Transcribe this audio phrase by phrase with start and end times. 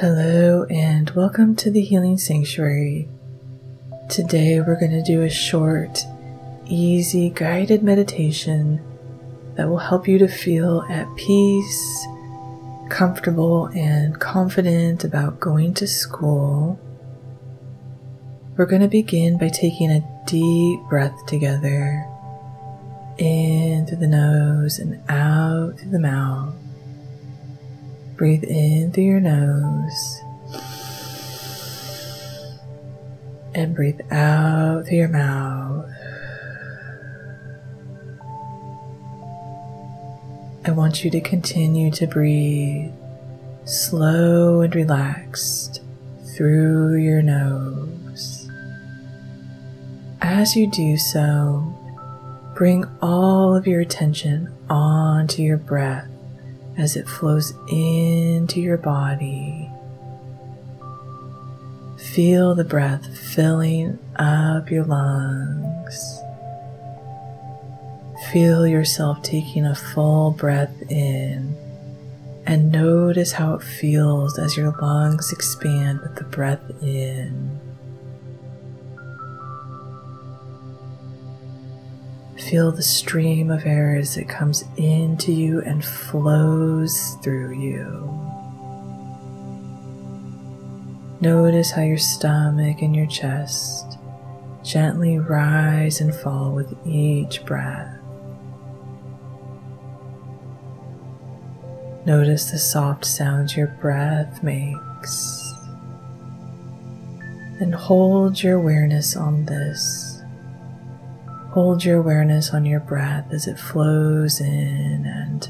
[0.00, 3.08] Hello, and welcome to the Healing Sanctuary.
[4.08, 6.04] Today, we're going to do a short,
[6.68, 8.80] easy, guided meditation
[9.56, 12.06] that will help you to feel at peace,
[12.88, 16.78] comfortable, and confident about going to school.
[18.56, 22.06] We're going to begin by taking a deep breath together
[23.18, 26.54] in through the nose and out through the mouth.
[28.18, 30.20] Breathe in through your nose
[33.54, 35.88] and breathe out through your mouth.
[40.64, 42.90] I want you to continue to breathe
[43.64, 45.80] slow and relaxed
[46.36, 48.50] through your nose.
[50.20, 51.72] As you do so,
[52.56, 56.08] bring all of your attention onto your breath
[56.78, 59.68] as it flows into your body.
[62.14, 63.04] Feel the breath
[63.34, 66.20] filling up your lungs.
[68.32, 71.56] Feel yourself taking a full breath in
[72.46, 77.57] and notice how it feels as your lungs expand with the breath in.
[82.48, 87.84] Feel the stream of air as it comes into you and flows through you.
[91.20, 93.98] Notice how your stomach and your chest
[94.62, 97.94] gently rise and fall with each breath.
[102.06, 105.52] Notice the soft sounds your breath makes.
[107.60, 110.07] And hold your awareness on this.
[111.50, 115.48] Hold your awareness on your breath as it flows in and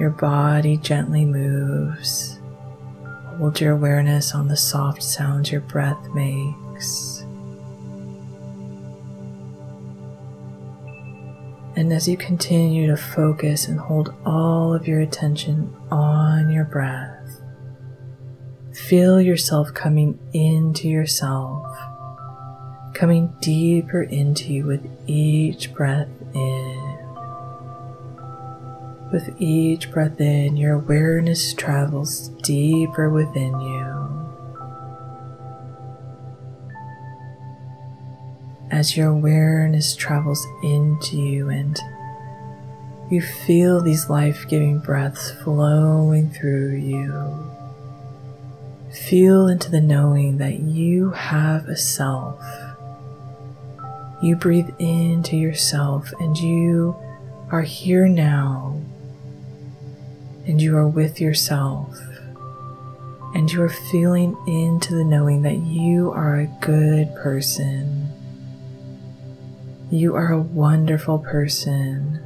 [0.00, 2.40] your body gently moves.
[3.38, 7.24] Hold your awareness on the soft sounds your breath makes.
[11.76, 17.42] And as you continue to focus and hold all of your attention on your breath,
[18.72, 21.64] feel yourself coming into yourself
[22.96, 26.98] coming deeper into you with each breath in.
[29.12, 34.32] With each breath in, your awareness travels deeper within you.
[38.70, 41.78] As your awareness travels into you and
[43.10, 47.52] you feel these life giving breaths flowing through you.
[48.90, 52.42] Feel into the knowing that you have a self
[54.22, 56.96] you breathe into yourself and you
[57.50, 58.80] are here now
[60.46, 61.98] and you are with yourself
[63.34, 68.08] and you are feeling into the knowing that you are a good person.
[69.90, 72.22] You are a wonderful person.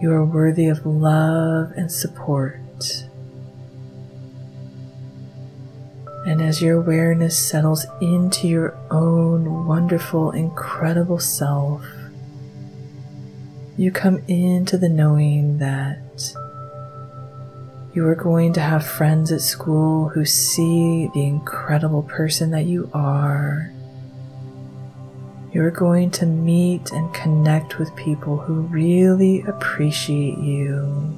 [0.00, 3.06] You are worthy of love and support.
[6.30, 11.84] And as your awareness settles into your own wonderful, incredible self,
[13.76, 16.32] you come into the knowing that
[17.94, 22.88] you are going to have friends at school who see the incredible person that you
[22.94, 23.72] are.
[25.52, 31.12] You're going to meet and connect with people who really appreciate you.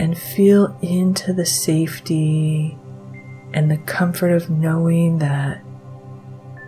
[0.00, 2.74] And feel into the safety
[3.52, 5.60] and the comfort of knowing that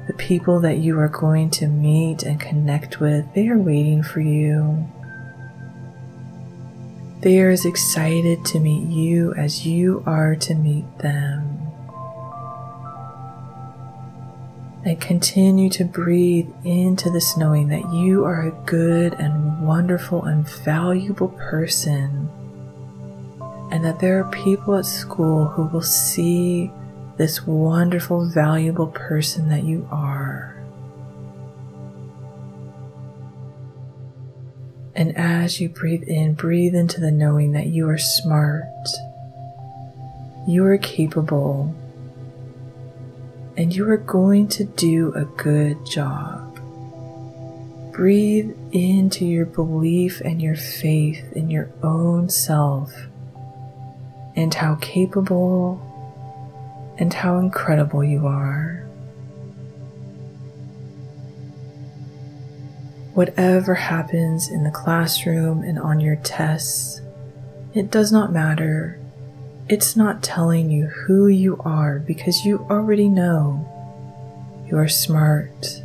[0.07, 4.21] the people that you are going to meet and connect with, they are waiting for
[4.21, 4.87] you.
[7.23, 11.59] They are as excited to meet you as you are to meet them.
[14.85, 20.47] And continue to breathe into this knowing that you are a good and wonderful and
[20.47, 22.29] valuable person
[23.73, 26.71] and that there are people at school who will see
[27.17, 30.63] this wonderful, valuable person that you are.
[34.95, 38.67] And as you breathe in, breathe into the knowing that you are smart,
[40.47, 41.75] you are capable,
[43.57, 46.61] and you are going to do a good job.
[47.91, 52.93] Breathe into your belief and your faith in your own self
[54.35, 55.81] and how capable
[56.99, 58.87] and how incredible you are.
[63.15, 67.03] Whatever happens in the classroom and on your tests,
[67.75, 68.99] it does not matter.
[69.69, 73.69] It's not telling you who you are because you already know.
[74.67, 75.83] You are smart.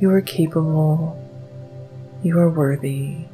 [0.00, 1.22] You are capable.
[2.22, 3.26] You are worthy.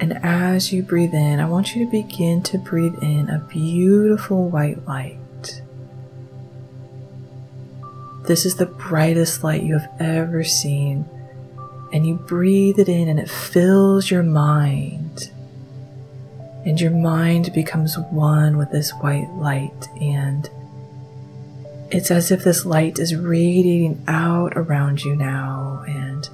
[0.00, 4.48] And as you breathe in, I want you to begin to breathe in a beautiful
[4.48, 5.62] white light.
[8.26, 11.04] This is the brightest light you have ever seen.
[11.92, 15.30] And you breathe it in, and it fills your mind.
[16.64, 19.88] And your mind becomes one with this white light.
[20.00, 20.48] And
[21.90, 25.82] it's as if this light is radiating out around you now.
[25.88, 26.28] And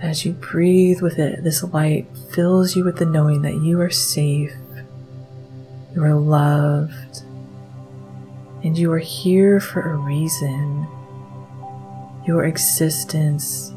[0.00, 3.90] as you breathe with it, this light fills you with the knowing that you are
[3.90, 4.54] safe,
[5.94, 7.22] you are loved,
[8.62, 10.86] and you are here for a reason.
[12.26, 13.72] Your existence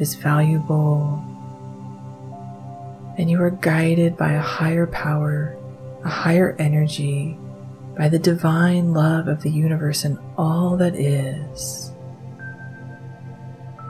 [0.00, 1.22] is valuable,
[3.18, 5.56] and you are guided by a higher power,
[6.04, 7.38] a higher energy,
[7.96, 11.92] by the divine love of the universe and all that is.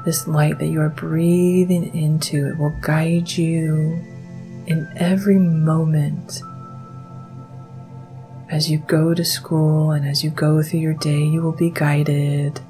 [0.06, 4.02] This light that you are breathing into, it will guide you
[4.68, 6.40] in every moment.
[8.48, 11.70] As you go to school and as you go through your day, you will be
[11.70, 12.60] guided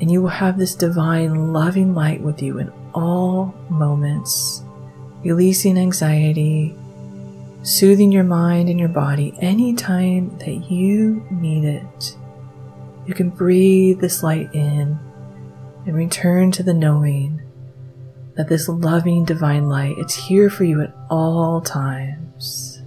[0.00, 4.62] and you will have this divine loving light with you in all moments,
[5.22, 6.74] releasing anxiety,
[7.62, 12.16] soothing your mind and your body anytime that you need it.
[13.06, 14.98] You can breathe this light in
[15.86, 17.40] and return to the knowing
[18.36, 22.82] that this loving divine light it's here for you at all times.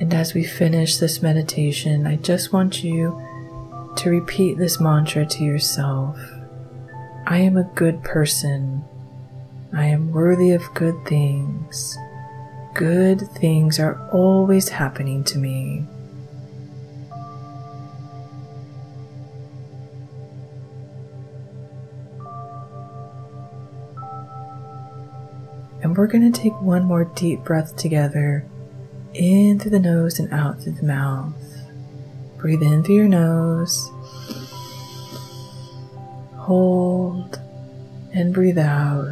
[0.00, 3.20] And as we finish this meditation, I just want you
[3.96, 6.16] to repeat this mantra to yourself
[7.26, 8.82] I am a good person.
[9.74, 11.94] I am worthy of good things.
[12.72, 15.84] Good things are always happening to me.
[25.88, 28.44] And we're going to take one more deep breath together
[29.14, 31.32] in through the nose and out through the mouth.
[32.36, 33.90] Breathe in through your nose.
[36.36, 37.40] Hold
[38.12, 39.10] and breathe out.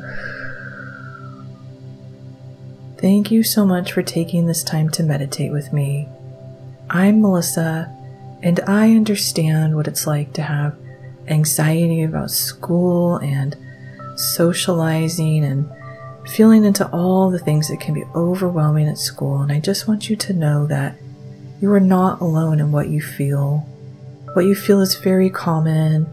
[2.99, 6.11] Thank you so much for taking this time to meditate with me.
[6.91, 7.91] I'm Melissa,
[8.43, 10.77] and I understand what it's like to have
[11.27, 13.57] anxiety about school and
[14.17, 15.71] socializing and
[16.27, 19.43] feeling into all the things that can be overwhelming at school.
[19.43, 20.97] And I just want you to know that
[21.61, 23.59] you are not alone in what you feel.
[24.35, 26.07] What you feel is very common,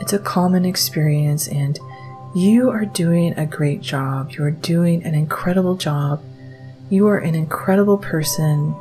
[0.00, 1.78] it's a common experience, and
[2.34, 4.32] you are doing a great job.
[4.32, 6.22] You are doing an incredible job.
[6.90, 8.74] You are an incredible person.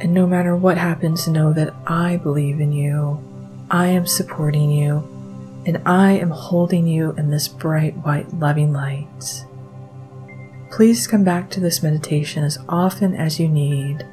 [0.00, 3.22] And no matter what happens, know that I believe in you.
[3.70, 5.02] I am supporting you.
[5.66, 9.44] And I am holding you in this bright, white, loving light.
[10.70, 14.06] Please come back to this meditation as often as you need.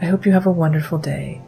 [0.00, 1.40] I hope you have a wonderful day.